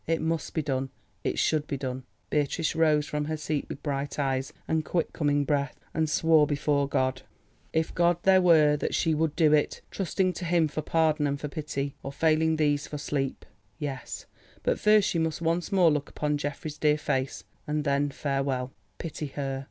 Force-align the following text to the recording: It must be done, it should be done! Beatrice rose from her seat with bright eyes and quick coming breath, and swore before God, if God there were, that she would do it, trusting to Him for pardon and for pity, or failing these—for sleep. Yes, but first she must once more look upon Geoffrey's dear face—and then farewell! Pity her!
It 0.07 0.19
must 0.19 0.55
be 0.55 0.63
done, 0.63 0.89
it 1.23 1.37
should 1.37 1.67
be 1.67 1.77
done! 1.77 2.05
Beatrice 2.31 2.75
rose 2.75 3.05
from 3.05 3.25
her 3.25 3.37
seat 3.37 3.67
with 3.69 3.83
bright 3.83 4.17
eyes 4.17 4.51
and 4.67 4.83
quick 4.83 5.13
coming 5.13 5.45
breath, 5.45 5.79
and 5.93 6.09
swore 6.09 6.47
before 6.47 6.89
God, 6.89 7.21
if 7.71 7.93
God 7.93 8.17
there 8.23 8.41
were, 8.41 8.75
that 8.77 8.95
she 8.95 9.13
would 9.13 9.35
do 9.35 9.53
it, 9.53 9.81
trusting 9.91 10.33
to 10.33 10.45
Him 10.45 10.67
for 10.67 10.81
pardon 10.81 11.27
and 11.27 11.39
for 11.39 11.49
pity, 11.49 11.93
or 12.01 12.11
failing 12.11 12.55
these—for 12.55 12.97
sleep. 12.97 13.45
Yes, 13.77 14.25
but 14.63 14.79
first 14.79 15.07
she 15.07 15.19
must 15.19 15.39
once 15.39 15.71
more 15.71 15.91
look 15.91 16.09
upon 16.09 16.39
Geoffrey's 16.39 16.79
dear 16.79 16.97
face—and 16.97 17.83
then 17.83 18.09
farewell! 18.09 18.73
Pity 18.97 19.27
her! 19.27 19.59